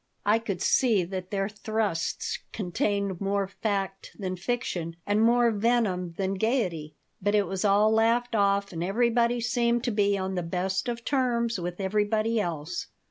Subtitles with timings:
[0.25, 6.33] I could see that their thrusts contained more fact than fiction and more venom than
[6.39, 10.89] gaiety, but it was all laughed off and everybody seemed to be on the best
[10.89, 12.87] of terms with everybody else.